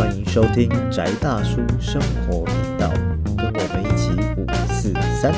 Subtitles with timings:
[0.00, 2.90] 欢迎收听宅大叔生活频道，
[3.36, 5.30] 跟我们一起五四三。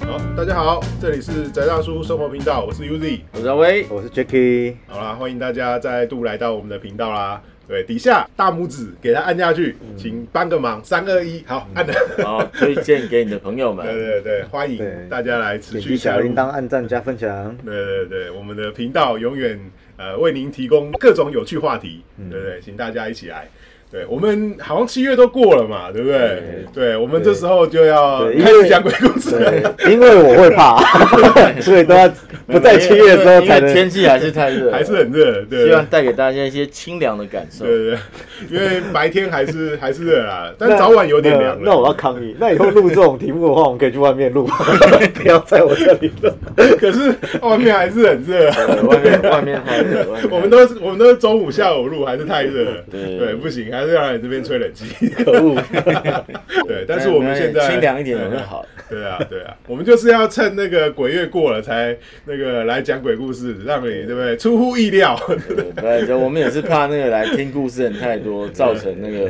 [0.00, 3.20] 好，大家好，这里是宅大叔生活频道，我是 Uzi。
[3.34, 7.42] 我是阿威，我是 Jacky，好啦，欢迎大家再度来到我们的频道啦。
[7.68, 11.92] 对，底下大拇指给他按下去，请帮个忙，三二一，好，按了。
[12.24, 13.94] 好，推荐给你的朋友对们。
[14.00, 16.34] 对对，欢迎大家来持点续加入击小铃。
[16.34, 17.54] 铛、按赞、加分享。
[17.62, 19.60] 对对对，我们的频道永远
[19.98, 22.58] 呃为您提供各种有趣话题，嗯对不对？
[22.62, 23.46] 请大家一起来。
[23.90, 26.42] 对我们好像七月都过了嘛，对不对？
[26.74, 29.50] 对，我们这时候就要开始讲鬼故事了。
[29.78, 30.76] 对，因为我会怕，
[31.62, 32.08] 所以都要
[32.46, 33.72] 不在七月的时候才能。
[33.76, 37.64] 天气还是太热，还是很热，对希望带给大家一些清凉的感受。
[37.64, 37.98] 对对
[38.48, 41.56] 对，因为白天还是 还是热啦，但早晚有点凉。
[41.60, 42.34] 那那我要抗议。
[42.40, 44.46] 那以后录这种题目的话，我们可以去外面录，
[45.14, 46.30] 不要在我这里录。
[46.80, 48.56] 可是外面还是很热啊。
[48.88, 52.84] 外面外面太热，我们都是我们都是中午下午录，还是太热了。
[52.90, 54.86] 对对，不行，还是要来这边吹冷气。
[55.24, 55.60] 可恶！
[56.66, 58.68] 对，但是我们现在清凉一点就好了。
[58.88, 64.36] 对啊，对啊，我们就是要趁那个鬼月过了才那个来讲鬼故事，让你对不对？
[64.36, 65.18] 出乎意料。
[65.76, 69.28] 对我们也是怕那个来听故事的人太多，造成那个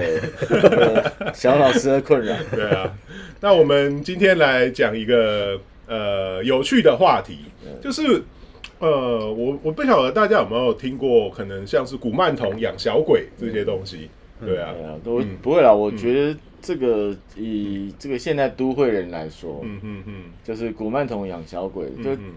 [0.51, 2.35] 那 个小老师的困扰。
[2.55, 2.93] 对啊，
[3.41, 7.39] 那我们今天来讲一个呃有趣的话题，
[7.83, 8.23] 就是
[8.79, 14.11] 呃，我我不晓得大家有没有听过，可能像是古曼童养小鬼这些东西。
[14.45, 14.73] 对啊。
[14.73, 15.73] 对，啊，都不会啦。
[15.73, 22.33] 我觉得这个以这个现代都会人来说，嗯嗯嗯，就是古曼童养小鬼，就嗯。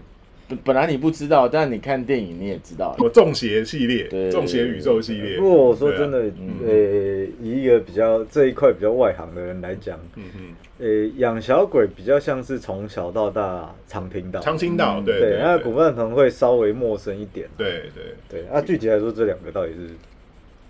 [0.50, 2.96] 本本来你不知道，但你看电影你也知道。
[2.98, 5.38] 我中邪系列，对中邪宇宙系列。
[5.38, 6.18] 不过我说真的，
[6.66, 17.46] 呃，以一个比较这一块比较外行的人来讲，嗯嗯，呃，养小鬼比较像是从小到大常听到，常听到，对对，对，那古曼童会稍微陌生一点。
[17.56, 19.90] 对对，对，那具体来说，这两个到底是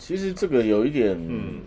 [0.00, 1.14] 其实这个有一点，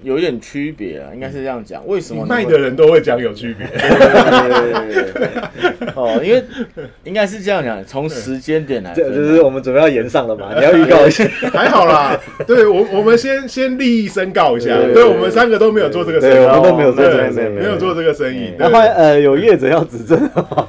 [0.01, 1.85] 有一点区别啊，应该是这样讲。
[1.87, 3.67] 为什么嗯卖的人都会讲有区别。
[3.67, 5.29] 对对对对
[5.79, 6.43] 对哦，因为
[7.03, 10.49] 应该是这样讲，从时间点来这就是我们准备要延上了嘛？
[10.57, 11.23] 你要预告一下。
[11.53, 18.53] 还好啦，对我我们先先利益申告一下，对我们三个都没有做这个生意，我意，们都没有做对这个生意，没有做这个生意。
[18.57, 20.17] 那后呃有业者要指正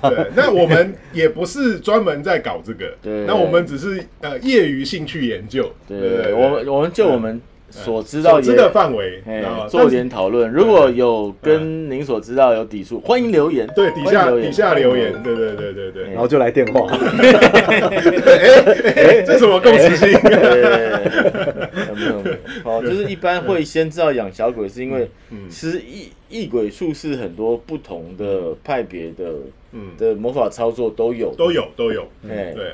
[0.03, 7.41] 对，那我们也不是专门在搞这个，对那我们只是呃业余兴趣研究，对我们我们就我们
[7.83, 10.49] 所知道也所知的范围，哎然后做点讨论。
[10.51, 13.67] 如果有跟您所知道有抵触，欢迎留言。
[13.75, 16.87] 对底下欢迎留言底下留言，对对对对对，然后就来电话。
[18.95, 20.09] 哎，这什么共识性？
[20.23, 20.41] 没有？
[21.95, 29.33] 没有哦，就是一般会先知道养小鬼，是因为嗯其实异异鬼术是很多不同的派别的
[29.73, 32.73] 嗯，的魔法操作都有，都有都有，哎对，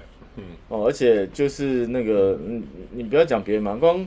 [0.69, 2.63] 哦，而且就是那个，嗯，
[2.93, 4.07] 你不要讲别人嘛，光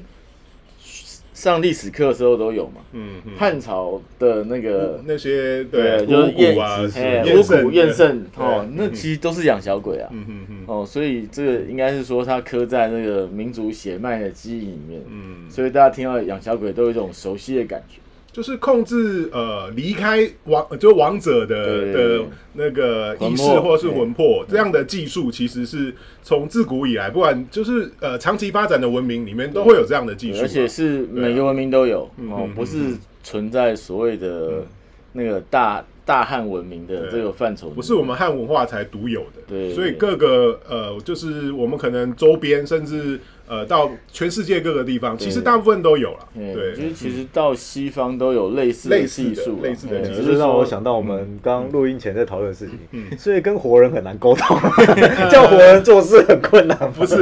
[1.34, 2.82] 上历史课的时候都有嘛。
[2.92, 6.86] 嗯嗯，汉朝的那个，那些对就是燕圣
[7.24, 10.10] 巫蛊、燕圣，对哦，那嗯其实都是养小鬼啊。
[10.12, 18.00] 嗯嗯嗯哦，所以这个应该是说它刻在那个民族血脉的基因里面，嗯，所以大家听到养小鬼都有一种熟悉的感觉。
[18.34, 34.66] 就是控制呃离开王就王者的的那个意识或是魂魄这样的技术，其实是从自古以来，不管就是呃长期发展的文明里面都会有这样的技术啊，而且是每个文明都有嗯不是嗯存在所谓的
[35.14, 39.74] 那个大大汉文明的这个范畴，不是我们汉文化才独有的，对。
[39.74, 50.38] 所以各个呃，就是我们可能周边甚至呃到全世界各个地方，其实大部分都有了，嗯，对，就是其实到西方都有类似的类似的技术啊，类似的技术。
[50.38, 53.18] 让我想到我们刚录音前在讨论的事情，嗯。
[53.18, 54.58] 所以跟活人很难沟通，
[55.30, 56.78] 叫活人做事很困难。
[56.94, 57.16] 不是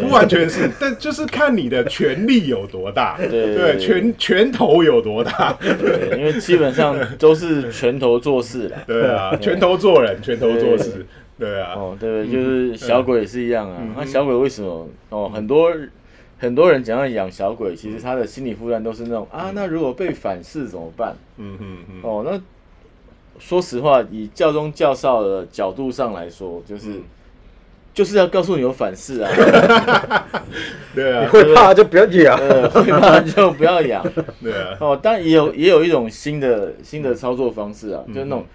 [0.00, 8.78] 不完全是，但就是看你的权力有多大，对对，拳拳头有多大，对，因为基本上都是拳头做事啦。
[8.86, 11.04] 对啊，拳头做人，拳头做事，
[11.38, 13.82] 对啊，哦，对，就是小鬼也是一样啊。
[13.96, 14.88] 那小鬼为什么？
[15.10, 15.72] 哦，很多
[16.38, 21.16] 很多人讲要养小鬼，其实他的心理负担都是那种啊，那如果被反噬怎么办？
[21.38, 22.40] 嗯嗯嗯，哦，那
[23.38, 27.00] 说实话，以教宗教少的角度上来说，就是、
[27.92, 29.30] 就是要告诉你有反噬啊，
[30.94, 32.38] 对啊，你会怕就不要养。
[32.38, 34.04] 呃，会怕就不要养。
[34.40, 38.46] 对啊，哦，但也有也有一种新的新的操作方式啊，就是那种，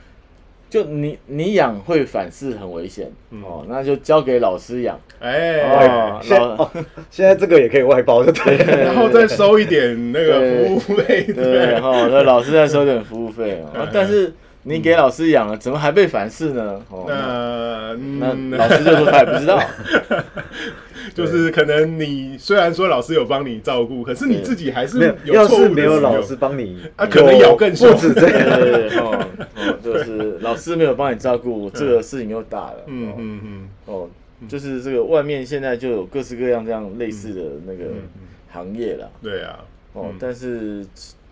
[0.69, 3.11] 就你你养会反噬很危险、
[3.43, 4.99] 哦，那就交给老师养。
[5.19, 6.71] 哎，哦，现在老哦，
[7.09, 8.57] 现在这个也可以外包，就对。
[8.57, 8.83] 了。
[8.83, 14.31] 然后再收一点那个服务费，对哈，那老师再收点服务费啊，啊但是
[14.63, 16.81] 你给老师养了，怎么还被反噬呢？
[16.89, 19.61] 哦，那那嗯老师就说他也不知道。
[21.15, 28.59] 就是可能你虽然说老师有帮你照顾，可是你自己还是没有，有要是没有老师帮你，啊可能咬更凶不止这对样。
[28.59, 32.83] 对 对，哦哦，就是老师没有帮你照顾，这个事情又大了。
[32.85, 34.09] 嗯哦嗯嗯哦，
[34.47, 38.09] 就是这个外面现在就有各式各样这样类似的那个嗯
[38.51, 39.09] 行业了。
[39.23, 39.59] 对啊，
[39.93, 40.85] 哦，但是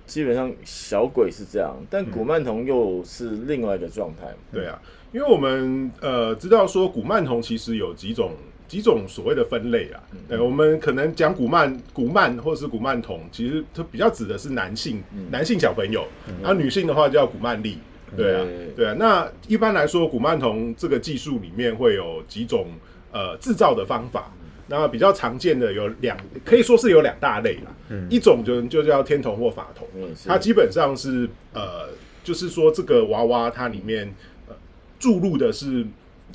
[0.07, 4.37] 基基本上小鬼是这样，但古曼童又是另外一个状态嘛。
[4.51, 4.81] 对啊，
[5.11, 8.31] 因为我们呃知道说古曼童其实有几种
[8.67, 16.07] 几种所谓的分类啊，嗯对，我们可能讲古曼古曼或者是古曼童，其实它比较指的是男性、男性小朋友，
[16.41, 17.77] 然后女性的话叫古曼丽。
[18.15, 18.95] 对啊对，对啊。
[18.97, 22.67] 那一般来说，古曼童这个技术里面会有几种
[23.11, 24.33] 呃制造的方法。
[24.67, 27.71] 那比较常见的有两，可以说是有两大类啦。
[28.09, 31.89] 一种就就叫天童或法童，嗯它基本上是呃，
[32.23, 34.13] 就是说这个娃娃它里面
[34.47, 34.55] 呃
[34.99, 35.85] 注入的是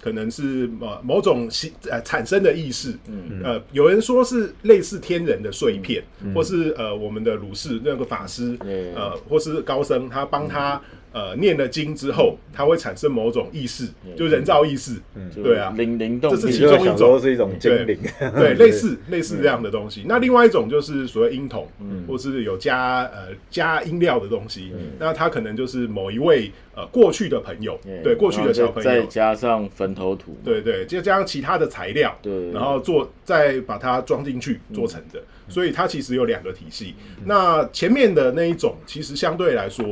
[0.01, 3.43] 可能是呃某种形呃产生的意识，嗯。
[3.45, 6.03] 呃，有人说是类似天人的碎片，
[6.35, 8.95] 或是呃我们的鲁氏那个法师，对。
[8.95, 10.81] 呃，或是高僧，他帮他
[11.13, 14.97] 呃念了经之后，它会产生某种意识，就人造意识，
[15.35, 15.73] 就对啊。
[15.77, 17.13] 灵灵动这是其中一种。
[17.23, 17.99] 是一种精灵，
[18.35, 20.05] 对， 类似类似这样的东西。
[20.09, 22.05] 那另外一种就是所谓音筒，嗯。
[22.09, 28.91] 或是有加呃加音料的东西，那它可能就是某一位呃过去的朋友，对过去的小朋友。
[28.91, 36.95] 再加上坟头土，对对，就加上其他的材料，对然后做再把它装进去做成的，所以它其实有两个体系。
[37.25, 39.85] 那前面的那一种其实相对来说，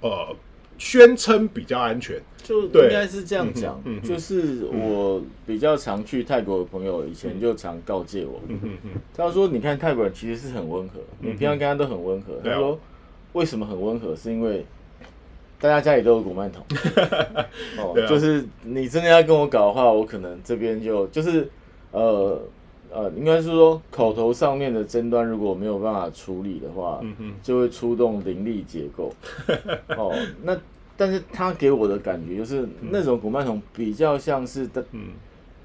[0.00, 0.36] 呃，
[0.78, 2.84] 宣称比较安全，就对。
[2.84, 8.40] 应该是这样讲就是我比较常去泰国的朋友，以前就常告诫我，
[9.14, 12.78] 他说：“你看泰国人其实是很温和，你平常跟他都很温和。”他说
[13.32, 14.14] ：“为什么很温和？
[14.14, 14.64] 是因为
[15.58, 16.64] 大家家里都有古曼童。
[17.78, 21.48] 哦就是你真的要跟我搞的话，我可能这边就就是
[21.92, 22.40] 呃
[22.92, 27.34] 呃，应该是说口头上面的争端如果没有办法处理的话，嗯哼。
[27.42, 29.12] 就会出动灵力结构。
[29.96, 30.56] 哦，那
[30.96, 34.84] 但是他给我的感觉就是那种古曼童比较像是的。
[34.92, 35.08] 嗯。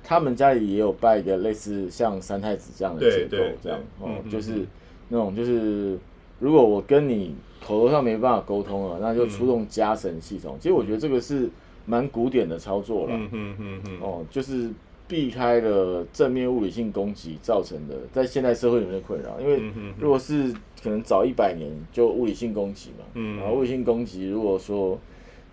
[0.03, 4.65] 他们家里也有拜一个类似像三太子这样的结构这样哦就是
[5.09, 5.95] 那种就是
[6.39, 10.57] 如果我跟你口头上没办法沟通了，那就出动家神系统。
[10.59, 11.47] 其实我觉得这个是
[11.85, 14.71] 蛮古典的操作了，嗯嗯嗯嗯，哦，就是
[15.11, 19.37] 避开了正面物理性攻击造成的在现代社会里面的困扰。
[19.41, 19.61] 因为
[19.99, 24.97] 如果是可能早一百年就物理性攻击嘛，嗯然后物理性攻击如果说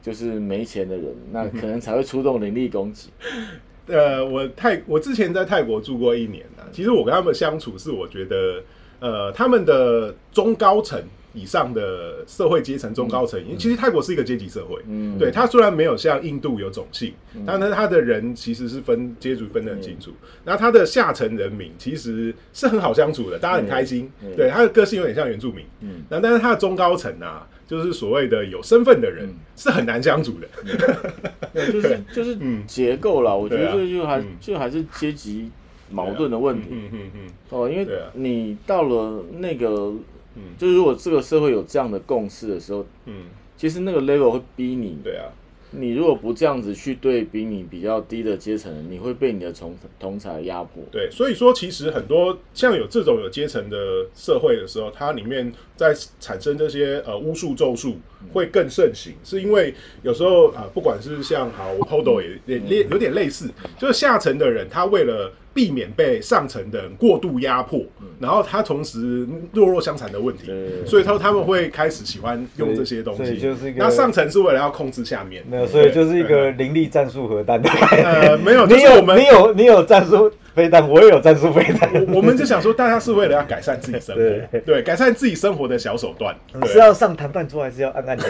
[0.01, 3.11] 就是没钱的人，那嗯 可能才会出动灵力攻击。
[3.89, 8.63] 呃，我泰我之前在泰国住过一年啊，其实我跟他们相处是我觉得，
[9.01, 11.03] 呃，他们的中高层
[11.39, 15.17] 以上的社会阶层中高层，因为其实泰国是一个阶级社会，嗯。
[15.19, 17.13] 对它虽然没有像印度有种姓，
[17.47, 20.13] 但是它的人其实是分阶级分得很清楚，
[20.45, 26.03] 然后它的下层人民其实是很好相处的，大家很开心，嗯对他的个性有点像原住民，嗯。
[26.09, 30.49] 那但是他的中高层啊，就是所谓的有身份的人是很难相处的，
[31.53, 32.65] 对，就是就是嗯。
[32.67, 34.27] 结构啦，我觉得这就还嗯。
[34.41, 35.51] 就还是阶级
[35.91, 36.69] 矛盾的问题。
[36.71, 37.21] 嗯嗯嗯
[37.51, 39.93] 哦，因为你到了那个
[40.39, 43.25] 嗯，就是如果这个社会有这样的共识的时候，嗯，
[43.57, 45.27] 其实那个 level 会逼你，对啊，
[45.73, 50.83] 你如果不这样子去对比你比较低的阶层，你会被你的同同才压迫。
[50.91, 57.97] 对，所以说其实很多像有这种有阶层的社会的时候，它里面在产生这些呃巫术咒术
[58.33, 67.85] 会更盛行，是因为有时候啊、呃不管是像好我 PODO 也也类有点类似，就是下层的人他为了避免被上层的人过度压迫，
[68.21, 73.39] 然后他同时弱弱相残的问题对，所以他他们会开始喜欢用这些东西。
[73.39, 77.69] 就是一个那上层是为了要控制下面，没有，所以就是一个灵力战术核弹的。
[77.71, 81.93] 呃没有，就你有是我们你有你有战术飞弹，我也有战术飞弹。
[82.09, 86.37] 我我们就想说，大家是为了要改善自己生活，对对，改善自己生活的小手段。
[86.67, 88.27] 是要上谈判桌还是要按按钮？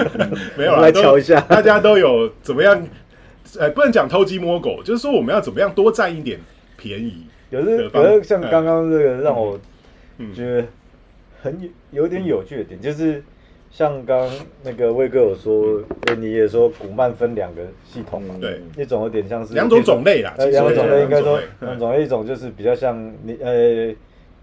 [0.56, 2.82] 没有来都瞧一下大家都有怎么样？
[3.58, 6.38] 呃，不能讲偷鸡摸狗，就是说我们要怎么样多占一点
[6.80, 7.26] 便宜。
[7.50, 9.58] 有是，的方可是像刚刚这个让我
[10.18, 10.32] 嗯。
[10.34, 10.64] 觉得
[11.42, 11.60] 很
[11.90, 13.22] 有有点有趣的点，就是
[13.70, 14.30] 像刚
[14.62, 18.60] 那个魏哥有说，哎，你也说古曼分两个系统嘛，对。
[18.76, 23.94] 一种有点像是两种种类啦，呃，两种种类应该说两种类，一种就是比较像你呃，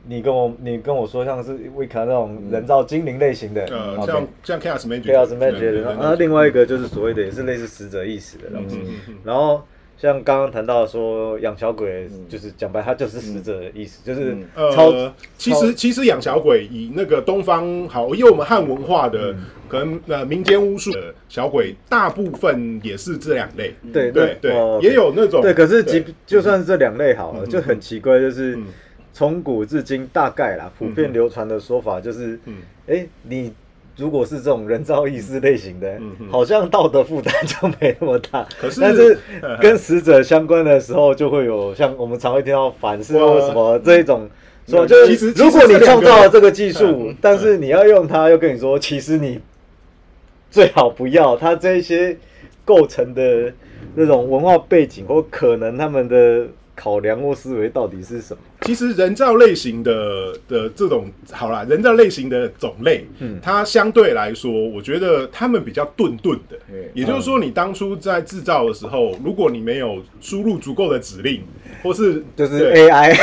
[0.08, 8.80] 你跟我你跟我说像是维卡那种人造精灵类型的，呃，OK 像像 Chaos Magic，Chaos 对 Magic 的，对对然后另外一个就是所谓的也是类似死者意识的东西。
[9.24, 9.64] 然后
[9.98, 12.26] 像刚刚谈到说养小鬼，嗯。
[12.30, 19.36] 就是讲白，它就是死者的意思，就是呃，其实其实养小鬼以那个东方好，因为我们汉文化的
[19.68, 23.74] 可能呃民间巫术的小鬼，大部分也是这两类。
[23.92, 27.50] 对对对，哦也有那种对，可是即就算是这两类好了，嗯。
[27.50, 28.66] 就很奇怪，就是嗯。
[29.14, 32.58] 从古至今大概啦，普遍流传的说法就是，嗯。
[32.86, 33.52] 哎，你
[33.98, 36.00] 如果是这种人造意识类型的
[36.32, 38.48] 好像道德负担就没那么大。
[38.60, 44.30] 可是但是嗯跟死者相关的时候，就会有像我们常会听到反噬哇或什么这一种。
[44.68, 49.40] 说就是，如果你创造了这个技嗯术嗯，但是你要用它，又跟你说，其实你
[50.52, 51.38] 最好不要。
[51.38, 52.18] 它这一些
[52.66, 53.54] 构成的
[53.96, 58.40] 那种文化背景或可能他们的考量或思维到底是什么？
[58.68, 63.40] 其实人造类型的的这种好啦，人造类型的种类，嗯。
[63.42, 66.58] 它相对来说，我觉得他们比较顿顿的。
[66.70, 66.76] 嗯。
[66.94, 71.42] 也就是说，你当初在制造的时候，如果你没有输入足够的指令，
[71.82, 73.14] 或是就是 AI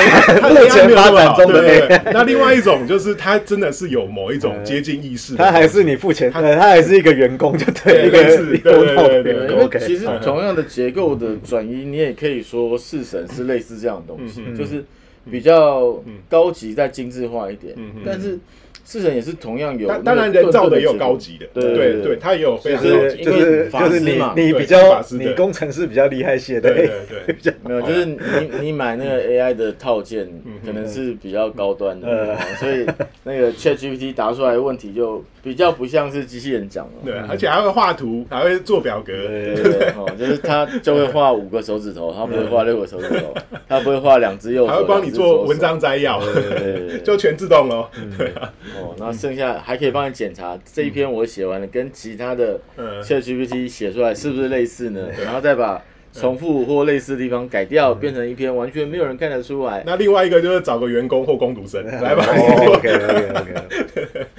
[0.40, 14.56] 它目 AI 前发没有那么好展中的那另外一种就是它真的是有某一种接近意识的东西，他还是你付钱，它它还是一个员工，就对，一个类似对对对对其实同样的结构的转移，你也可以说式神是类似这样的东西，嗯。
[14.56, 14.82] 就是
[15.30, 18.38] 比较高级再精致化一点，嗯嗯但是
[18.84, 27.54] 式神也是同样有那个当当然人造的也有高级的，对对对对，它也有非常就是高级，就是法就是你师嘛你比较你工程师比较厉害些的，对对对。
[27.64, 28.18] 没有，就是你
[28.60, 30.28] 你买那个 AI 的套件，
[30.66, 32.36] 可能是比较高端的，嗯。
[32.56, 32.86] 所以
[33.22, 37.12] 那个 ChatGPT 答出来的问题就比较不像是机器人讲的。
[37.12, 43.34] 对，而且还会画图，还会做表格，对对对，哦， 就是他就会画五个手指头，他不会画六个手指头，
[43.68, 46.98] 他不会画两只右手，还会帮你做文章摘要，对对对对。
[47.04, 47.88] 就全自动哦。
[48.16, 53.02] 对啊，哦，然后剩下还可以帮你检查这一篇我写完了，跟其他的嗯。
[53.02, 55.08] ChatGPT 写出来是不是类似呢？
[55.22, 55.82] 然后再把
[56.18, 59.82] 重复或类似的地方改掉，变成一篇完全没有人看得出来。
[59.86, 62.24] 那另外一个就是找个员工或工读生来吧。
[62.30, 63.54] 哦，OK OK OK，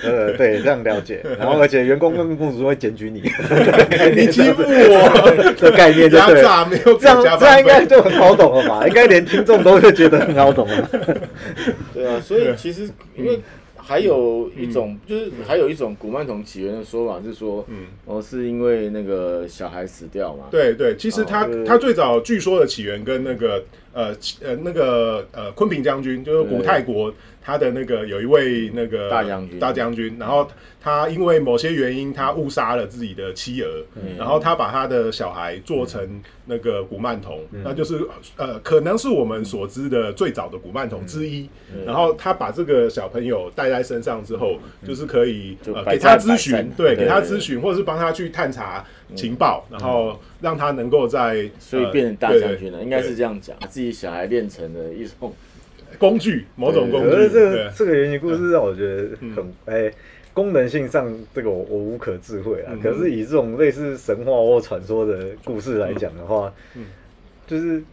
[0.03, 1.21] 呃，对，这样了解。
[1.37, 3.21] 然后而且员工跟公主会检举你，
[4.15, 6.41] 你欺负我， 的概念就压对了。
[6.41, 7.85] 榨没有这样这样应该。
[7.85, 8.87] 就很好懂了吧？
[8.87, 10.89] 应该连听众都会觉得很好懂了。
[11.93, 13.39] 对啊，所以其实因为
[13.87, 17.85] 还有一种，就是还有一种古曼童起源的说法是说，嗯。
[18.05, 20.45] 哦，是因为那个小孩死掉嘛。
[20.49, 23.63] 对对，其实他哦他最早据说的起源跟那个
[23.95, 27.11] 呃呃那个呃昆平将军，就是古泰国
[27.41, 30.47] 他的那个有一位那个大将军大将军，然后
[30.81, 41.49] 他因为某些原因，他误杀了自己的妻儿，嗯然后他把他的小孩做成那个古曼童，那就是呃可能是我们所知的最早的古曼童之一。
[41.73, 55.33] 嗯然后他把这个小朋友带在身上之后，就是可以呃给他咨询，对，给他咨询，或者是帮他去探查情报，然后让他能够在所以变成大呃将军了，应该是这样讲，把自己小孩练成的一种
[55.99, 59.91] 工具，某种工具，可是这个这个原型故事让我觉得很哎、
[60.33, 62.71] 功能性上这个我我无可智慧啊。
[62.73, 62.81] 嗯。
[62.81, 66.85] 可是以这种类似神话或传说的故事来讲的话，嗯。
[67.47, 67.83] 就是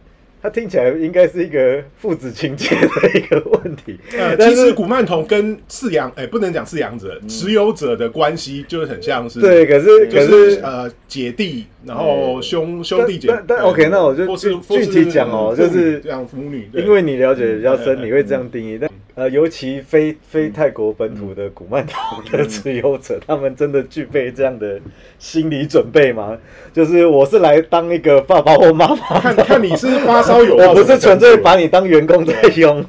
[0.43, 3.97] 它听起来应该是一个父子情结的一个问题。
[4.17, 10.51] 呃，其实古曼童跟饲养，哎，不能讲饲养者，持有者的关系就是很像是，对，可是就可是。
[10.51, 18.77] 是呃姐弟，然后兄兄弟姐，但但对 OK，那我就或是具体讲哦就是这样母女，因为你了解比较深，嗯你会这样定义。
[18.81, 24.79] 但呃，尤其非非泰国本土的古曼童的持有者， 他们真的具备这样的
[25.19, 26.35] 心理准备吗？
[26.73, 32.83] 就是我是来当一个爸爸或妈妈看，看你是发烧友 到我不是纯粹把你当员工在用。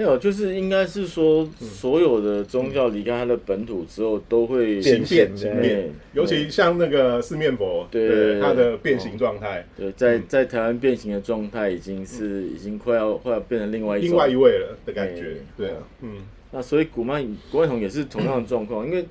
[0.00, 8.40] 呃，没有，就是应该是说，所有的宗教离开它的本土之后，都会变变变，尤其像那个四面佛，对。
[8.40, 16.10] 它的变形状态，对，在在台湾变形的状态已经是已经快要快要变成另外一另外一位了的感觉对，对啊，嗯。
[16.52, 19.04] 那所以古曼古曼童也是同样的状况，因为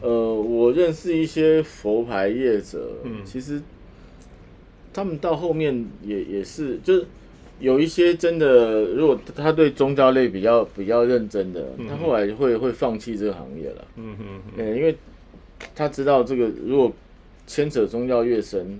[0.00, 3.24] 呃，我认识一些佛牌业者，嗯。
[3.24, 3.62] 其实
[4.92, 7.06] 他们到后面也也是，就是
[7.64, 13.84] 有一些真的，如果他对宗教类比较比较认真的，他后来会会放弃这个行业了。
[13.96, 14.24] 嗯哼
[14.58, 14.94] 呃，因为
[15.74, 16.92] 他知道这个如果
[17.46, 18.78] 牵扯宗教越深，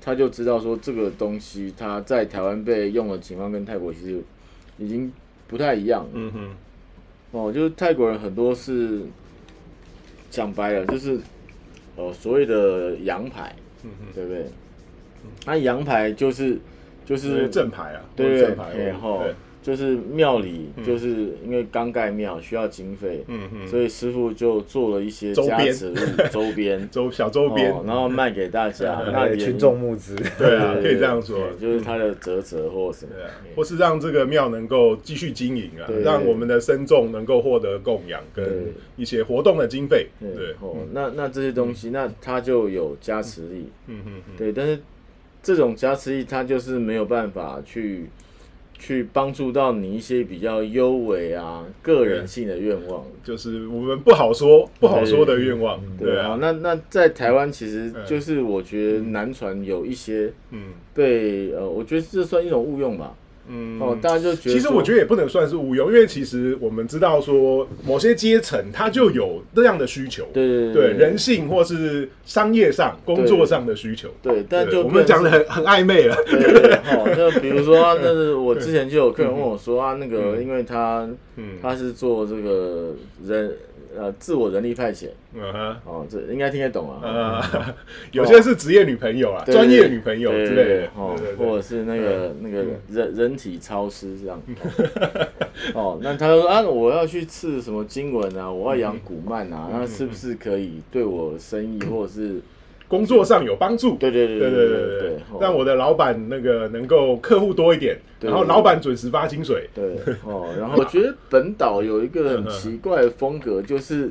[0.00, 4.22] 他就知道说这个东西他在台湾被用的情况跟泰国其实
[4.78, 5.12] 已经
[5.48, 6.10] 不太一样了。
[6.14, 6.50] 嗯哼
[7.32, 9.02] 哦，就是泰国人很多是
[10.30, 11.18] 讲白了，就是
[11.96, 14.46] 哦所谓的洋牌，嗯嗯，对不对？
[15.44, 16.58] 那洋牌就是
[17.08, 19.22] 就就是是正牌啊，对正牌，然后
[19.60, 25.58] 就是庙里就是因为刚盖庙需要经费，嗯嗯，所以师傅就做了一些周边。
[25.58, 25.94] 加持物
[26.30, 33.12] 周边，周小周边，哦，然后卖给大家，那群众募资，对啊，可以这样说，就是他的折折或什么。
[33.56, 44.78] 或是让这个庙能够继续经营啊，让我们的僧众能够获得供养跟一些活动的经费，对对，，哦，那那这些东西，那它就有加持力，嗯嗯嗯，对，但是
[45.48, 48.04] 这种加持力，它就是没有办法去
[48.78, 53.02] 去帮助到你一些比较优美啊、个人性的愿望。
[53.24, 56.18] 就是我们不好说不好说的愿望，对。
[56.18, 58.04] 啊，啊，那那在台湾其实嗯。
[58.04, 60.74] 就是我觉得南传有一些嗯。
[60.92, 63.14] 被呃，我觉得这算一种误用吧。
[63.48, 74.08] 嗯哦，大家就觉得，其实我觉得得也不能算是无用，因为其实我们知道说某些阶层他就有这样的需求，对对对人性或是商业上、工作上的需求。
[74.22, 82.94] 对，但就我们讲的的很很暧昧了，对对对， 哦，就比如说啊，那是我之前就有客人问我说啊，那个因为他嗯他是做这个
[83.26, 83.52] 人
[83.98, 85.08] 呃自我人力派遣。
[85.34, 85.76] 嗯哼。
[85.84, 87.00] 哦，这应该听得懂啊。
[87.02, 87.74] 呃，
[88.12, 90.88] 有些是职业女朋友啊，对专业女朋友之类的。
[90.96, 94.40] 哦或者是那个那个人人体超师这样。
[95.74, 102.40] 哦，那他就说啊，我要去刺什么经文啊，我要养古曼啊，那是不是可以对我生意或者是
[102.88, 103.96] 工作上有帮助。
[103.96, 109.68] 对对对对对对对让我的老板那个能够客户多一点然后老板准时发薪水。
[109.74, 114.10] 对哦 然后我觉得本岛有一个很奇怪的风格就是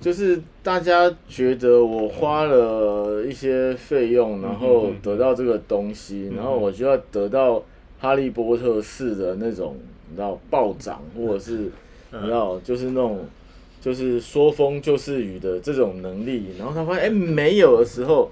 [0.00, 7.62] 就是大家觉得我花了一些费用然后得到这个东西然后我就要得到
[8.00, 9.76] 哈利波特式的那种
[10.10, 11.70] 你知道暴涨或者是
[12.12, 13.26] 你知道就是那种
[13.84, 18.30] 就是说风就是雨的这种能力，然后他发现哎、没有的时候，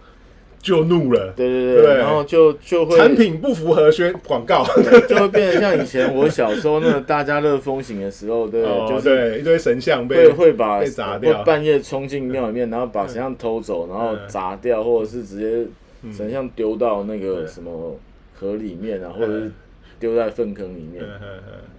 [0.62, 1.96] 就怒了，对对对，对。
[1.98, 4.64] 然后就就会产品不符合宣广告。
[5.06, 11.36] 就会变得像以前我小时候那个大家乐风行的时候，对，哦，就是对，一堆神像被会会把被砸掉。
[11.36, 15.66] 会半夜冲进庙里面，然后把神像偷走，然后砸掉，或者是直接
[16.10, 17.94] 神像丢到那个什么
[18.32, 19.52] 河里面啊，或者是
[20.00, 21.04] 丢在粪坑里面。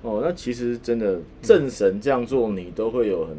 [0.03, 3.35] 哦，那其实真的正神这样做，你都会有很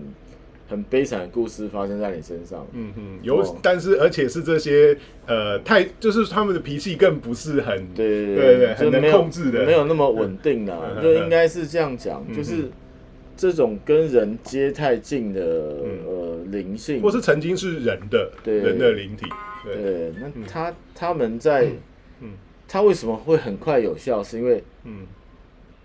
[0.69, 2.67] 很悲惨的故事发生在你身上。
[2.73, 12.71] 嗯哼，有哦，但是而且是这些呃，太就是他们的脾气更不是很对对对很能就没有控制的没有那么稳定啊嗯，就应该是这样讲，嗯就是
[13.37, 15.41] 这种跟人接太近的
[15.85, 15.99] 嗯。
[16.07, 19.25] 呃灵性，或是曾经是人的对人的灵体，
[19.65, 21.67] 对，对，那他他们在
[22.21, 22.33] 嗯，
[22.69, 24.23] 他为什么会很快有效？
[24.23, 25.07] 是因为嗯。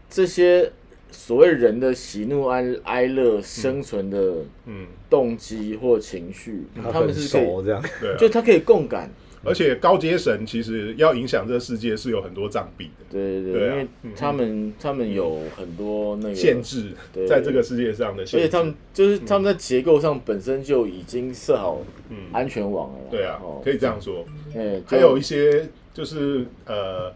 [0.09, 0.69] 这些
[1.11, 9.11] 所谓人的喜怒哀哀乐生存的嗯，动机或情绪，他很们是可以，熟这样，对啊，就他可以共感。
[9.41, 13.05] 而且高阶神其实要影响这个世界是有很多障壁的。
[13.09, 13.71] 对对对啊。
[13.71, 22.17] 因为他们他们有很多那个限，制对，在这个世界上的限制，而且他们就是他们在结构上本身就已经设好嗯。
[22.33, 23.07] 安全网了啦。
[23.09, 27.09] 对啊哦，可以这样说，哎，还有一些就是呃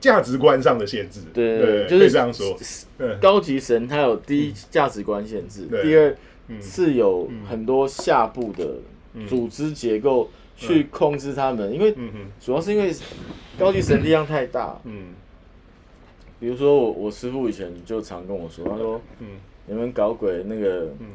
[0.00, 2.56] 价值观上的限制，对对，就是这样说，
[2.98, 3.18] 嗯。
[3.20, 6.16] 高级神，他有第一价值观限制，第二
[6.48, 6.60] 嗯。
[6.60, 8.76] 是有很多下部的
[9.28, 11.94] 组织结构去控制他们，因为
[12.40, 12.92] 主要是因为
[13.58, 14.80] 高级神力量太大。
[14.84, 15.08] 嗯。
[16.40, 19.26] 比如说我我师傅以前就常跟我说，他说嗯。
[19.66, 21.06] 你们搞鬼那个嗯。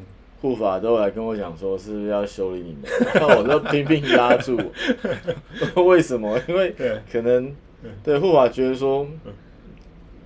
[0.42, 4.56] 护法都来跟我讲说是不是要修理你们，然后我就拼命拉住。
[5.82, 6.38] 为什么？
[6.46, 6.74] 因为
[7.10, 7.52] 可能
[8.02, 9.06] 对护法觉得说，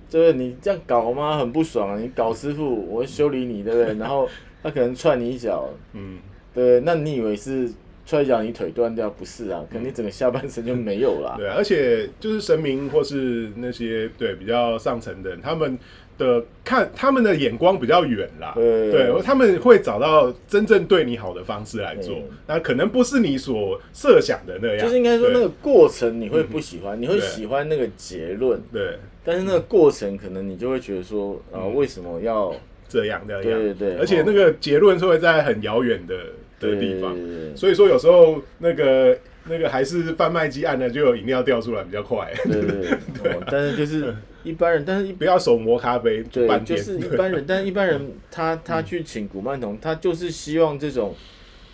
[0.09, 1.37] 就是你这样搞吗？
[1.37, 1.99] 很不爽啊！
[1.99, 3.93] 你搞师傅，我会修理你，对不对？
[3.99, 4.27] 然后
[4.63, 6.17] 他可能踹你一脚，嗯
[6.53, 6.79] 对？
[6.81, 7.71] 那你以为是
[8.05, 9.09] 踹一脚你腿断掉？
[9.09, 11.35] 不是啊，可能你整个下半身就没有了。
[11.37, 15.77] 对啊，而且就是神明或是那些对比较上层的人，他们
[16.21, 18.91] 的看他们的眼光比较远啦，对。
[18.91, 22.13] 对，他们会找到真正对你好的方式来做。
[22.13, 28.99] 对，那可能不是你所设想的那样，就是应该说那个过程你会不喜欢，你会喜欢那个结论，对。
[29.23, 32.53] 但是那个过程可能你就会觉得说，啊，为什么要？
[32.87, 33.95] 这样那样，对对对。
[33.95, 36.15] 而且那个结论是会在很遥远的
[36.59, 37.15] 的地方，
[37.55, 51.15] 所以说有时候那个那个还是贩卖机按了就有饮料掉出来比较快，对对对，哦 但是就是一般人，但是一 不要手磨咖啡对，就，是一般人， 但是一般人他他去请古曼童，他就是希望这种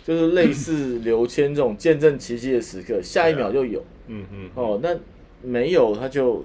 [0.04, 3.84] 就是类似刘谦这种见证奇迹的时刻，下一秒就有。
[4.06, 4.50] 嗯嗯。
[4.54, 4.96] 哦，那
[5.42, 6.44] 没有他就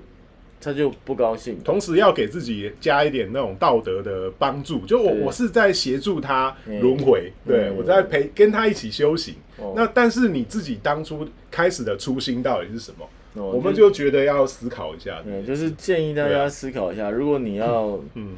[0.60, 7.76] 他就不高兴，同时要给自己加一点那种道德的帮助，就我我是在协助他嗯轮回，对嗯。
[7.78, 9.36] 我在陪跟他一起修行。
[9.58, 9.74] 哦。
[9.76, 13.06] 那但是你自己当初开始的初心到底是什么？
[13.36, 15.20] 哦我们就觉得要思考一下。
[15.24, 18.36] 对，就是建议大家思考一下，如果你要嗯，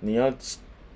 [0.00, 0.32] 你要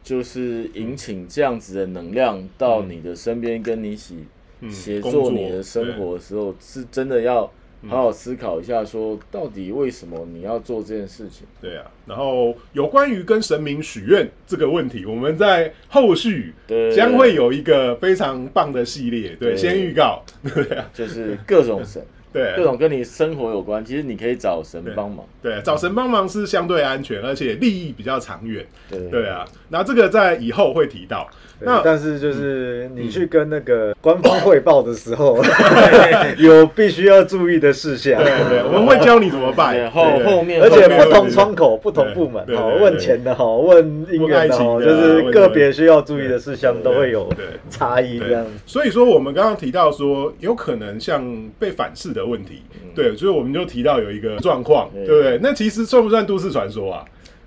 [0.03, 4.25] 就是引请这样子的能量到你的身边，跟你一起
[4.61, 7.51] 嗯协作作你的生活的时候，是真的要
[7.89, 11.47] 好好思考一下，说到底为什么你要做这件事情。
[11.61, 16.55] 对啊，然后有关于跟神明许愿这个问题，我们在后续
[16.95, 19.57] 将会有一个非常棒的系列，对，对。
[19.57, 20.23] 先预告，
[20.55, 25.25] 对啊，就是各种神，各种跟你生活有关，其实你可以找神帮忙。
[25.43, 29.01] 对，找神帮忙是相对安全，而且利益比较长远，对。
[29.11, 35.39] 对啊，那这个在以后会提到，对那但是就是你去跟那个官方汇报的时候，
[36.39, 38.23] 有必须要注意的事项。
[38.23, 40.27] 对对，我们会教你怎么对办，后对对。
[40.27, 47.47] 后面而且不同窗口、不同部门哈，对对对问钱的哈，问姻缘的哈，问爱情的就是个别需要注意的事项都会有对。
[47.69, 48.45] 差异这样。
[48.45, 52.63] 对。，所以说我们刚刚提到说，有可能像被反噬的问题，
[52.95, 55.39] 对，所以我们就提到有一个状况，对对不对？
[55.43, 57.05] 那其实算不算都市传说啊？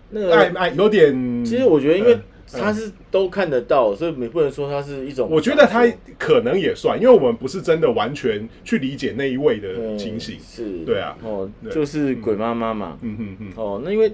[0.10, 2.22] 那个，哎哎有点，其实我觉得，因为嗯
[2.58, 5.28] 它是都看得到，所以你不能说它是一种。
[5.30, 5.84] 我觉得他
[6.18, 10.38] 可能也算，因为我们不是真的完全去理解那一位的情形。
[10.40, 12.98] 是，对啊哦，就是鬼妈妈嘛。
[13.02, 14.14] 嗯嗯嗯，哦，那因为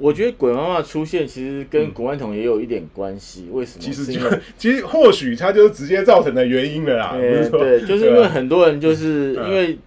[0.00, 3.82] 我觉得鬼妈妈出现其实跟古曼童也有一点关系，为什么？
[3.82, 4.20] 其实就
[4.56, 9.78] 其实或许它就是直接造成的原因了啦， 不是说呃对，就是因为很多人就是嗯因为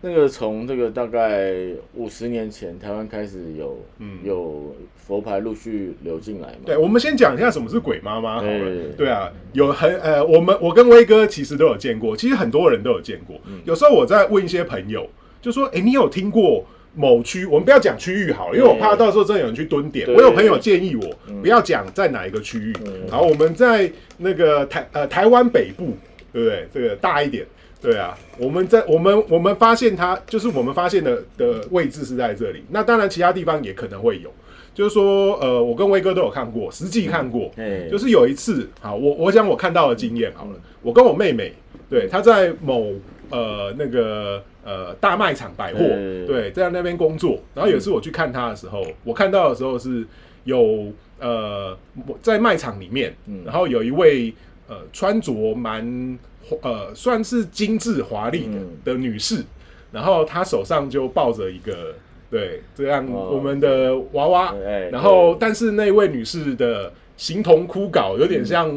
[0.00, 1.52] 那个从这个大概
[1.94, 6.58] 五十年前台湾开始有嗯有佛牌陆续流进来嘛。
[6.66, 8.82] 对，我们先讲一下什么是鬼妈妈好了对。
[8.96, 13.36] 对啊，有很呃，我们我跟威哥其实都有见过，其实很多人都有见过。
[13.48, 15.04] 嗯有时候我在问一些朋友，
[15.40, 17.46] 就说：“哎、你有听过某区？
[17.46, 25.96] 我们不要讲区域好了，因为我怕到时候真的有人去蹲点。”我有朋友建议我不要讲在哪一个区域，嗯然后我们在那个台呃台湾北部，
[26.32, 26.68] 对不对？
[26.72, 27.46] 这个大一点。
[27.80, 32.64] 对啊，我们在我们我们发现它就是我们发现的的位置是在这里。
[32.70, 34.28] 那当然，其他地方也可能会有。
[34.74, 37.50] 就是说，呃，我跟威哥都有看过，实际看过。
[37.56, 41.52] 哎，就是有一次，好，我我讲我看到的经验好了，我跟我妹妹，
[41.88, 42.92] 对，她在某
[43.30, 47.38] 呃那个呃大卖场百货，对对，在那边工作。
[47.54, 50.06] 然后有一次我去看他的时候，我看到的时候是
[50.44, 54.32] 有呃我在卖场里面，嗯然后有一位
[54.68, 56.18] 呃穿着蛮
[56.62, 59.44] 呃算是精致华丽的嗯的女士，
[59.92, 61.94] 然后她手上就抱着一个。
[62.30, 68.68] 对，这样哦我们的娃娃，哎然后但是那位女士的形同枯槁，有点像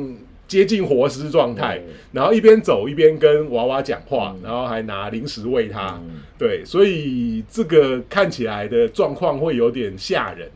[0.51, 4.41] 接近活尸状态，嗯然后一边走一边跟娃娃讲话，嗯。
[4.43, 5.97] 然后还拿零食喂它。
[6.03, 6.19] 嗯。
[6.37, 10.49] 对，所以这个看起来的状况会有点吓人。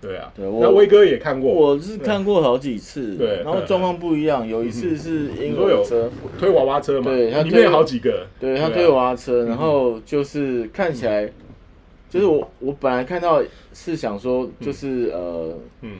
[0.00, 3.42] 对啊，对我那威哥也看过，我是看过好几次，对。
[3.42, 6.08] 然后状况不一样，有一次是婴儿车，
[6.38, 11.28] 推娃娃车嘛，对他推里面有好几个，啊对他推娃娃车，然后就是看起来，
[12.08, 13.42] 就是我我本来看到
[13.74, 15.96] 是想说，就是呃，嗯，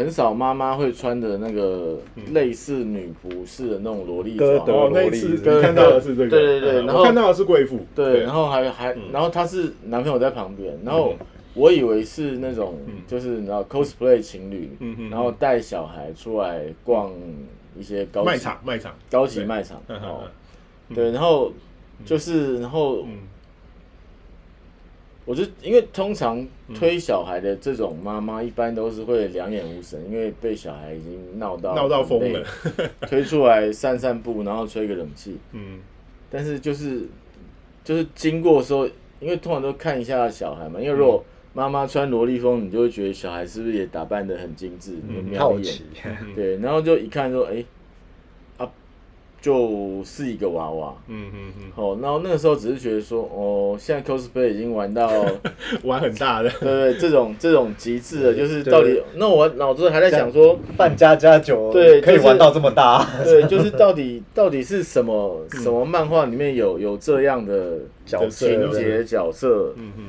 [0.00, 1.98] 很少妈妈会穿的那个
[2.32, 11.12] 类似女仆式的那种萝莉装，哦，那一萝莉次看到的是这个，对对对嗯然后看到的是贵妇，对，然后还还，然后她是男朋友在旁边，然后
[11.52, 14.70] 我以为是那种就是你知道 cosplay 情侣
[15.10, 17.12] 然后带小孩出来逛
[17.78, 19.82] 一些高级卖场卖场，高级卖场
[20.94, 21.52] 对，然后
[22.06, 23.18] 就是然后嗯
[25.30, 32.44] 我就因为通常推小孩的这种妈妈，一般都是会两眼无神，因为被小孩已经闹到闹到疯了，
[33.02, 35.38] 推出来散散步，然后吹个冷气。
[35.54, 35.78] 嗯。
[36.28, 37.06] 但是就是
[37.84, 38.84] 就是经过的时候，
[39.20, 45.74] 因为通常都看一下小孩嘛，因为如果妈妈穿萝莉风，你就会觉得小孩是不是也打扮的很精致，很一眼。
[46.34, 47.62] 对，然后就一看说，哎、啊，
[49.40, 50.94] 就是一个娃娃。
[51.08, 55.10] 嗯嗯嗯，哦，然后那个时候只是觉得说，哦，现在 cosplay 已经玩到，
[55.84, 70.04] 玩很大的， 对对，这种这种极致的，就是到底，那我脑子还在想说，扮家家酒对可以玩到这么大， 对，就是到底到底是什么什么漫画里面有有这样的角色情节角色，嗯嗯，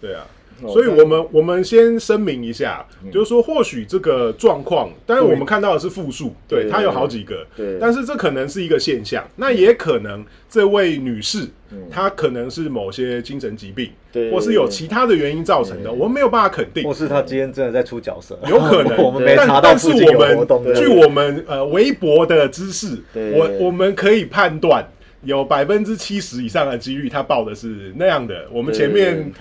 [0.00, 0.26] 对啊。
[0.62, 3.10] 哦所以，我们我们先声明一下，嗯。
[3.10, 7.78] 就是说，或许这个状况，当然我们看到的是复数，对，它有好几个，对。
[7.80, 11.78] 但是这可能是一个现象，那也可能这位女士，嗯。
[11.90, 14.30] 她可能是某些精神疾病，对。
[14.30, 16.84] 或是有其他的原因造成的，我们没有办法肯定。
[16.84, 24.84] 或，是她今天真的在出角色，有可能， 我们没但查到但是附近有我们活动的，据我们呃微博的知识，我我们可以判断。
[25.24, 28.46] 有百分之七十以上的几率，他报的是那样的。
[28.52, 29.32] 我们前面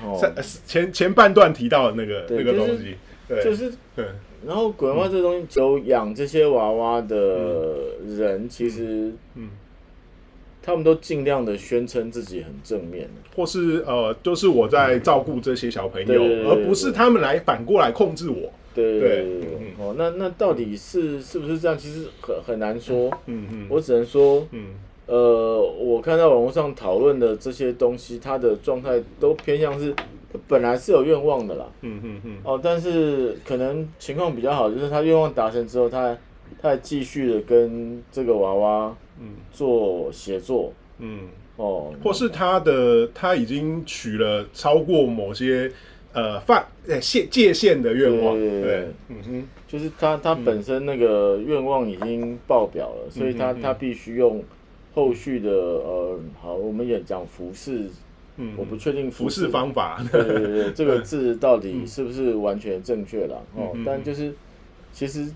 [0.65, 2.95] 前前半段提到的那个那个东西，
[3.27, 4.05] 对，就是对
[4.45, 7.15] 然后鬼娃娃这东西，有养这些娃娃的
[8.05, 9.49] 人，其实嗯。
[10.65, 13.09] 他们都尽量的宣称自己很正面。
[13.35, 18.49] 或是呃，都是我在照顾这些小朋友，而不是他们来反过来控制我。
[18.73, 19.41] 对对对。
[19.41, 21.77] 对哦，那那到底是是不是这样？
[21.77, 23.11] 其实很很难说。
[23.25, 23.67] 嗯嗯。
[23.69, 24.67] 我只能说，嗯
[25.05, 31.65] 呃，我看到网络上讨论的这些东西，他的状态都偏向是他本来是有愿望的啦。
[31.81, 32.37] 嗯嗯嗯。
[32.43, 36.17] 哦，但是可能情况比较好，就是他愿望达成之后，他
[36.61, 39.35] 他还继续的跟这个娃娃嗯。
[39.51, 40.71] 做协作。
[40.99, 45.69] 嗯，哦，或是他的他已经取了超过某些
[46.13, 54.41] 呃范呃界界限的愿望，对对对对，嗯哼，就是他他本身那个愿望已经爆表了，所以他他必须用
[54.93, 57.89] 后续的呃，好，我们也讲服饰，
[58.37, 63.37] 嗯，我不确定服饰方法，对对对， 这个字到底是不是完全正确啦？
[63.55, 64.33] 哦但就是
[64.91, 65.27] 其实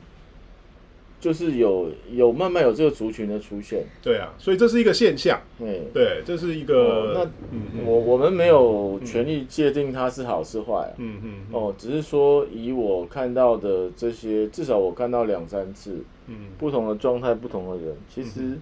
[1.20, 5.82] 就是有有慢慢有这个族群的出现，对啊，所以这是一个现象，对。
[5.92, 16.50] 对，这是一哦个，那我我们没有权利界定它是好是坏啊、嗯嗯哦，只是说以我看到的这些，至少我看到两三次嗯。
[16.60, 18.56] 不同的状态、不同的人，其实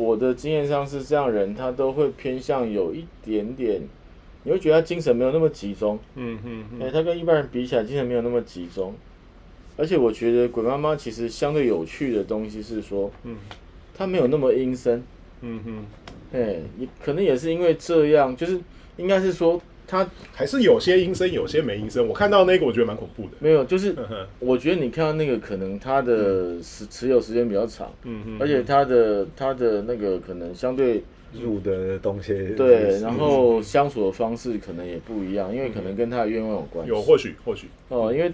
[0.00, 3.82] 我的经验上是这样，人他都会偏向有一点点，
[4.44, 8.94] 你会觉得他精神没有那么集中，嗯嗯哎、嗯他跟一般人比起来，精神没有那么集中。
[9.76, 13.36] 而且我觉得鬼妈妈其实相对有趣的东西是说，嗯。
[13.92, 15.02] 他没有那么阴森，
[15.42, 15.84] 嗯哼，
[16.32, 18.58] 哎、也可能也是因为这样，就是
[18.96, 19.60] 应该是说
[19.90, 22.06] 她还是有些阴森，有些没阴森。
[22.06, 23.30] 我看到那个，我觉得蛮恐怖的。
[23.40, 23.92] 没有，就是
[24.38, 36.88] 我觉得你看到那个可能他的持持有时间比较长，嗯嗯，而且他的他的那个可能相对入的东西对，然后相处的方式可能也不一样，因为可能跟他的愿望有关系。
[36.88, 38.32] 有或许或许，哦，因为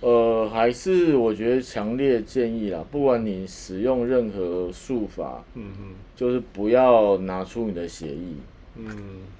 [0.00, 8.34] 呃，还是我觉得强烈建议啦，不管你使用任何术法，嗯嗯就是不要拿出你的血意
[8.76, 8.86] 嗯，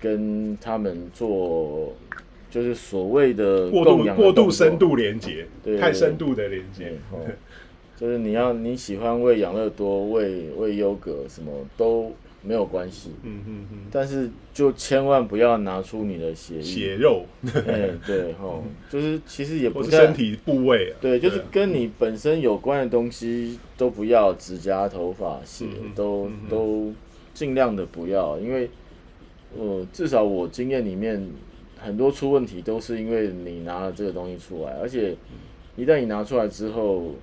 [0.01, 1.93] 跟他们做，
[2.51, 6.93] 就是所谓的过度过度深度连接对，太深度的连接
[7.97, 16.61] 就是你要你喜欢喂养乐多、喂喂优格，什么都没有关系，嗯嗯嗯，但是就千万不要拿出你的血。
[16.61, 17.25] 血肉。
[17.69, 26.93] 哎，对吼，就是其实也不太是身体部位啊，对，就是跟你本身有关的东西都不要，指甲、头发、血嗯都嗯都
[27.33, 28.69] 尽量的不要，因为
[29.59, 31.31] 呃，至少我经验里面
[31.79, 35.15] 很多出问题都是因为你拿了这个东西出来，而且
[35.77, 37.15] 一旦你拿出来之后，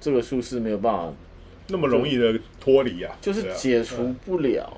[0.00, 1.12] 这个术式没有办法，
[1.68, 4.76] 那么容易的脱离啊，就是解除不了，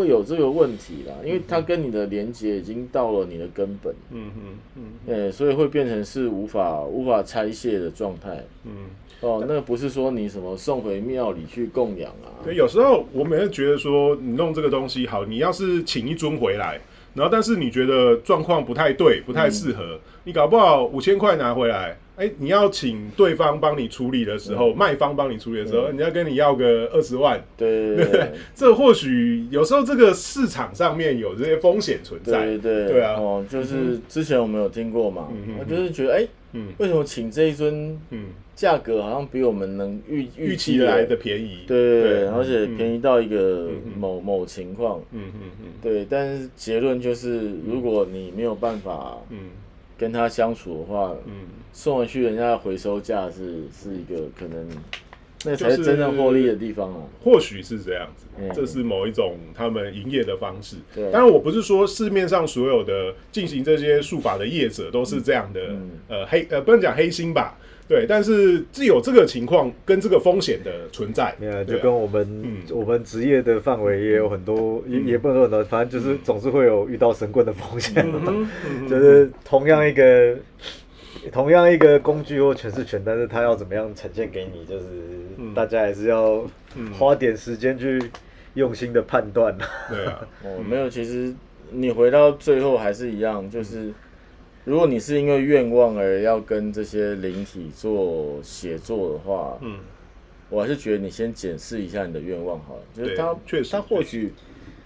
[0.00, 8.42] 会有这个问题啦，因为它跟你的连接已经到了你的根本，嗯嗯嗯呃，所以会变成是无法无法拆卸的状态。
[8.64, 8.72] 嗯。
[9.20, 16.80] 哦，那不是说你什么送回庙里去供养啊，对，有时候我每次觉得说，你弄这个东西好，你要是请一尊回来，
[17.12, 28.30] 然后但是你觉得状况不太对，不太适合，你搞不好五千块拿回来，哎、你要请对方帮你处理的时候，卖方帮你处理的时候，你要跟你要个二十万，对对对。
[28.54, 32.86] 这或许有时候这个市场上面有这些风险存在，对对。
[32.88, 33.14] 对啊。
[33.18, 36.68] 哦，就是之前我们有听过嘛嗯，我就是觉得哎，嗯。
[36.76, 45.66] 为什么请这一尊嗯，价格好像比我们能预预期期来的，便宜，对对对，嗯而且便宜到一个某某情况，嗯嗯嗯。
[45.80, 49.38] 对，但是结论就是，如果你没有办法嗯
[50.00, 51.42] 跟他相处的话，嗯，
[51.74, 54.66] 送回去人家的回收价是是一个可能，
[55.44, 57.06] 那才是是真正获利的地方哦。
[57.22, 60.76] 或许是这样子，嗯这是某一种他们营业的方式。
[60.94, 67.58] 对当然，我不是说市面上所有的进行这些术法的业者都是这样的，嗯呃黑呃不能讲黑心吧，
[67.90, 72.62] 对，但是只有这个情况跟这个风险的存在，没有，就跟我们、嗯。
[72.70, 78.06] 我们职业的范围也有很多，也也不能说很多，反正就是总是会有遇到神棍的风险。
[78.88, 80.36] 就是同样一个
[81.32, 84.84] 同样一个工具或诠释权，但是它要怎么样呈现给你，就是
[85.38, 85.52] 嗯。
[85.52, 88.00] 大家还是要嗯花点时间去
[88.54, 89.52] 用心的判断。
[89.88, 91.34] 对啊，哦，没有，其实
[91.72, 93.92] 你回到最后还是一样，就是
[94.64, 99.78] 如果你是因为愿望而要跟这些灵体做写作的话，嗯。
[100.52, 104.32] 我还是觉得你先检视一下你的愿望好了，就是他确实他或许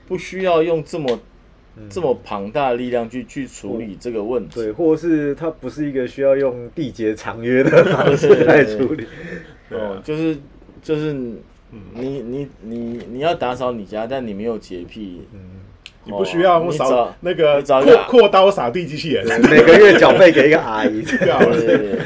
[0.07, 1.19] 不需要用这么、
[1.89, 4.57] 这么庞大的力量去去处理这个问题。
[4.57, 9.07] 对，或是他不是一个需要用缔结长约的方式来处理。
[9.71, 10.37] 哦，就是
[10.83, 11.41] 就是你
[11.95, 15.23] 你你你要打扫你家，但你没有洁癖，
[16.05, 17.63] 你不需要用扫那个
[18.07, 21.99] 扩扩刀扫地机器人， 每个月缴费给一个阿姨， 这样对，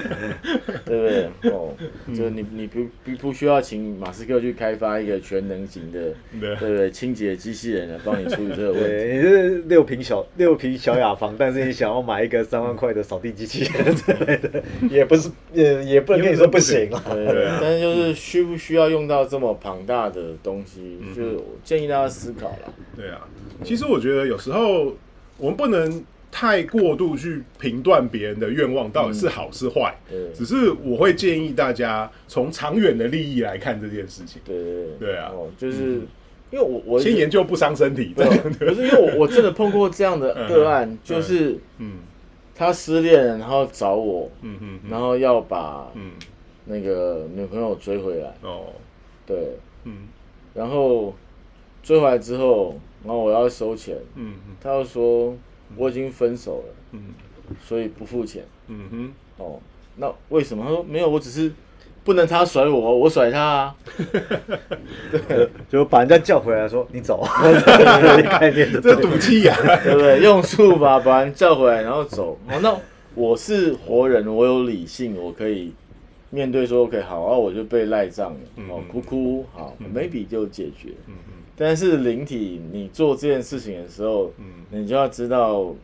[0.88, 1.06] 对不
[1.42, 1.50] 对？
[1.52, 1.74] 哦，
[2.08, 6.00] 就是你你不不不需要请马斯克去开发一个全能型的，
[6.40, 6.90] 对对不对？
[6.90, 8.88] 清洁机器人来帮你处理这个问题。
[8.88, 17.02] 对，你是六平小六平小雅房，但是你想要买一个三万块的扫地机器人之类的， 也不是也也不能跟你说不行啊。
[17.12, 22.74] 对但是就是需不需要用到这么庞大的东西，嗯就是我建议大家思考了。
[22.96, 23.28] 对啊，
[23.62, 24.94] 其实我觉得有时候
[25.36, 30.32] 我们不能太过度去评断别人的愿望到底是好是坏，对。
[30.32, 35.16] 只是我会建议大家从长远的利益来看这件事情，对对对。
[35.16, 35.30] 啊。
[35.32, 36.00] 哦，就是
[36.50, 41.98] 因为我我先研究不伤身体，这对可是因为我我真的碰过这样的个案，就是嗯。
[42.54, 46.10] 他失恋，然后找我，嗯嗯嗯然后要把嗯。
[46.70, 48.66] 那个女朋友追回来，哦。
[49.24, 50.08] 对，嗯。
[50.54, 51.14] 然后
[51.82, 55.34] 追回来之后，然后我要收钱，嗯他又说
[55.76, 57.00] 我已经分手了，嗯
[57.62, 58.44] 所以不付钱。
[58.68, 59.12] 嗯哼。
[59.38, 59.60] 哦，
[59.96, 60.64] 那为什么？
[60.64, 61.50] 他说没有，我只是
[62.04, 63.76] 不能他甩我，我甩他啊。
[65.68, 67.24] 就把人家叫回来说你走，
[68.40, 70.20] 概念的这赌气呀、对不对？
[70.20, 72.38] 用术法把人叫回来，然后走。
[72.48, 72.76] 哦，那
[73.14, 75.72] 我是活人，我有理性，我可以
[76.30, 80.90] 面对说，OK，好，然啊，我就被赖账了，哦嗯，哭哭，好嗯，maybe 就解决。
[81.06, 81.14] 嗯
[81.58, 84.44] 但是灵体，你做这件事情的时候，嗯。
[84.70, 85.74] 你就要知道，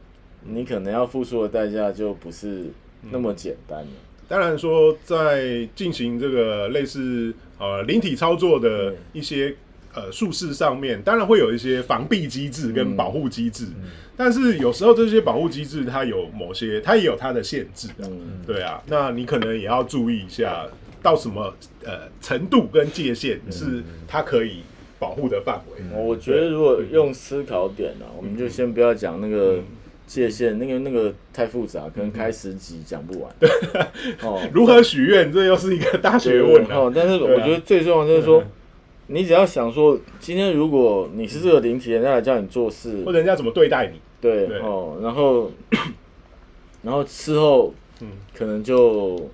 [0.45, 2.67] 你可能要付出的代价就不是
[3.11, 3.87] 那么简单了。
[4.29, 9.55] 当然说，在进行这个类似呃灵体操作的一些
[9.95, 13.67] 呃术式上面，当然会有一些防避机制跟保护机制，
[14.17, 20.67] 但是有时候这些保护机制它有某些，它也有它的限制的，嗯，对啊，那你可能也要注意一下，
[21.03, 24.61] 到什么呃程度跟界限是它可以
[24.99, 25.83] 保护的范围。
[25.97, 29.59] 我觉得如果用思考点啊，我们就先不要讲那个
[30.07, 33.35] 界限，那个那个太复杂，可能开十集讲不完。
[34.23, 36.77] 哦， 如何许愿，这又是一个大学问啊。
[36.77, 38.43] 哦，但是我觉得最重要就是说，
[39.07, 43.03] 你只要想说，今天如果你是这个灵体，人家来叫你做事。
[43.05, 44.01] 或，者人家怎么对待你。
[44.21, 44.59] 对对。
[44.61, 45.51] 哦，然后
[46.83, 48.09] 然后事后嗯。
[48.37, 49.31] 可能就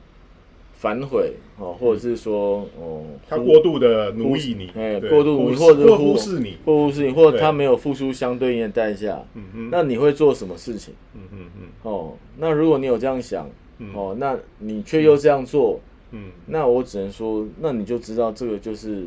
[0.81, 10.95] 反悔哦，或者是说哦，他过度的奴役你，哎，过度或者或忽视你，或忽视你，或者他没有付出相对应的代价，嗯嗯那你会做什么事情？
[11.15, 13.93] 嗯嗯嗯哦，那如果你有这样想，嗯。
[13.95, 15.79] 哦，那你却又这样做，
[16.13, 16.31] 嗯。
[16.47, 19.05] 那我只能说，那你就知道这个就是，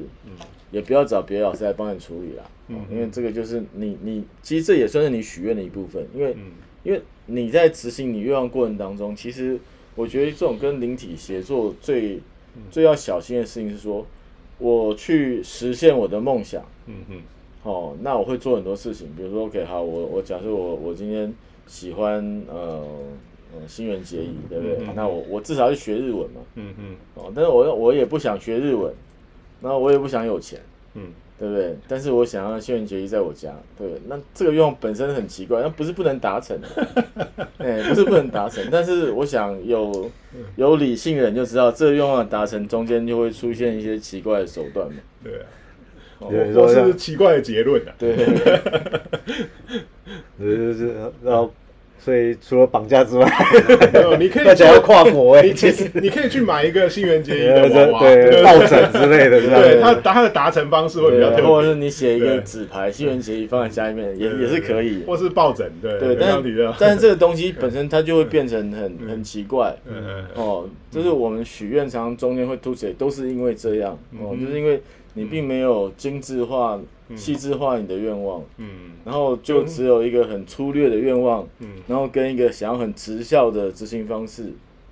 [0.70, 6.52] 也不要找别的老师来帮你处理啦，哦嗯因为这个就是你你其实这也算是你许愿的一部分，因为嗯。
[6.84, 9.58] 因为你在执行你愿望过程当中，其实
[9.96, 12.16] 我觉得这种跟灵体协作最
[12.56, 14.06] 嗯最要小心的事情是说，
[14.58, 16.64] 我去实现我的梦想。
[16.88, 17.22] 嗯嗯。
[17.64, 21.34] 哦，那我会做很多事情，比如说，OK，好，我我假设我我今天
[21.66, 22.84] 喜欢呃
[23.54, 24.78] 呃新垣结衣，对不对？
[24.80, 24.94] 嗯嗯。
[24.96, 26.96] 那我我至少要学日文嘛，嗯嗯。
[27.16, 28.94] 哦，但是我我也不想学日文，
[29.62, 30.60] 然后我也不想有钱，
[30.96, 31.04] 嗯。
[31.40, 31.76] 对不对？
[31.90, 36.68] 但是我想要新垣结衣在我家，对不对，那这个愿望本身很奇怪，那不是不能达成的，
[37.58, 40.10] 哎、不是不能达成，但是我想有
[40.56, 45.46] 有理性的人就知道，这个愿望的达成中间就会出现一些奇怪的手段嘛，对啊，
[46.20, 47.92] 哦对或是奇怪的结论啊。
[47.98, 48.16] 对。
[50.40, 51.52] 就是然后，
[52.04, 53.26] 所以除了绑架之外，
[53.94, 55.90] 没有你可以大家要跨国哎，你其实。
[55.94, 65.04] 你可以去买一个新垣结衣的呃娃娃，对抱枕之类的，这样对它它的达成方式会比较对，特别，或者是你写一个纸牌，新垣结衣放在家里面也也是可以。
[65.08, 69.74] 或是抱枕，对对，但是但是这个东西本身它就会变成很很奇怪。
[70.36, 73.98] 哦，就是我们许愿常常中间会凸起来，都是因为这样。
[74.20, 74.42] 哦，嗯。
[74.42, 74.82] 就是因为
[75.14, 76.78] 你并没有精致化、
[77.16, 78.92] 细致化你的愿望，嗯。
[79.06, 81.70] 然后就只有一个很粗略的愿望，嗯。
[81.88, 84.44] 然后跟一个想要很直效的执行方式。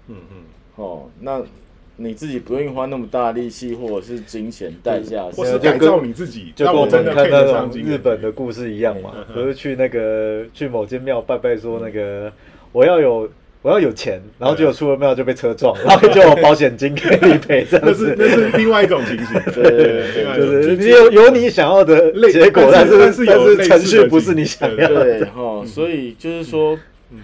[0.08, 0.44] 嗯嗯，
[0.76, 1.42] 哦，那
[1.98, 9.34] 你自己不愿意花那么大力气或者是金钱代价，或是改造你自己，就跟我们看那种日本的故事一样嘛，嗯。
[9.34, 12.32] 不是去那个去某间庙拜拜说那个
[12.72, 13.30] 我要有
[13.62, 18.08] 我要有钱，然后结果出了庙就被车撞， 然后就有保险金可以理赔这那样子。
[18.10, 25.04] 是那是另外一种情形， 对对对就是你有有你想要的类结果，但但是但是但是程序不是你想要的。
[25.20, 26.80] 对哈，所以就是说，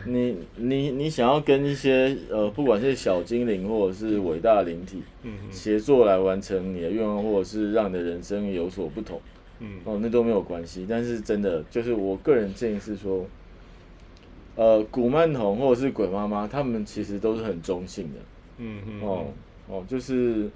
[0.06, 9.20] 你你你想要跟一些呃，不管是小精灵或者是伟大的灵体嗯协作来完成你的愿望，或者是让你的人生有所不同，
[9.60, 10.86] 嗯哦，那都没有关系。
[10.88, 13.26] 但是真的，就是我个人建议是说，
[14.58, 18.20] 呃，古曼童或者是鬼妈妈，他们其实都是很中性的。
[18.58, 19.26] 嗯嗯哦
[19.70, 20.50] 哦，就是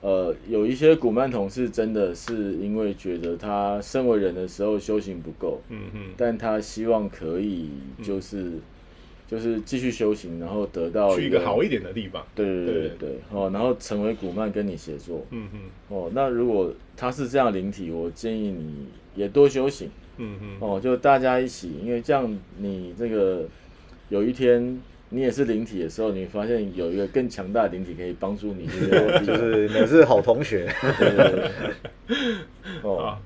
[0.00, 7.70] 呃，有一些古曼童是真的是因为觉得他身为人的时候修行不够，嗯嗯但他希望可以
[8.02, 8.52] 就是、
[9.26, 12.24] 就是继续修行，然后得到去一个好一点的地方。
[12.36, 16.08] 对对对对对对哦，然后成为古曼跟你协作嗯嗯哦。
[16.14, 18.86] 那如果他是这样灵体，我建议你
[19.16, 23.44] 也多修行嗯嗯，哦，就大家一起，因为这样你这个
[24.08, 31.50] 有一天你也是灵体的时候，你发现有一个更强大的灵体可以帮助你这些问题，就是你是好同学，对对对。
[32.06, 32.16] 对
[32.82, 33.16] 哦，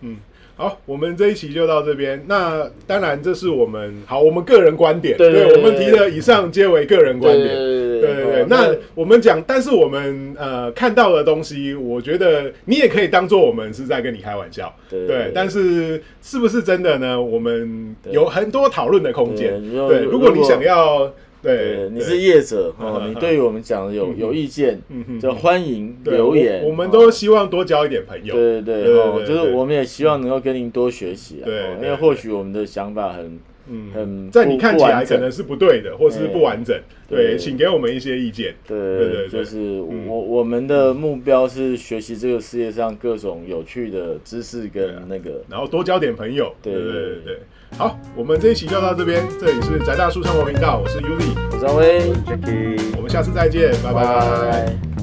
[0.00, 0.16] 嗯，
[0.58, 2.20] 好，我们这一期就到这边。
[2.26, 5.16] 那当然，这是我们好，我们个人观点。
[5.16, 7.46] 对我们提的以上皆为个人观点。
[7.46, 17.22] 对对对对，那我们讲，但是我们呃看到的东西，我觉得你也可以当做我们是在跟你开玩笑，对但是是不是真的呢？
[17.22, 19.62] 我们有很多讨论的空间。
[19.86, 21.12] 对如果你想要，
[21.56, 24.80] 对对，，你是业者哦，嗯 你对于我们讲的有嗯有意见
[25.20, 26.62] 就欢迎留言。
[26.62, 28.34] 我我们哦都希望多交一点朋友。
[28.34, 31.48] 对对对对，哦，就是我们也希望能够跟您多学习啊，
[31.80, 33.38] 因为或许我们的想法很
[33.70, 36.78] 嗯很在你看起来可能是不对的，或是不完整，
[37.08, 38.54] 对对，请给我们一些意见。
[38.66, 46.52] 对对对就是嗯我我们的目标是学习这个世界上各种有趣的知识跟那个，然后多交点朋友。
[46.62, 46.82] 对对
[47.24, 47.38] 对。
[47.76, 52.96] 好，我们这一期就到这边，这里是宅大叔生活频道，我是 Uzi，我张威，Jackie。
[52.96, 54.97] 我们下次再见，拜拜拜。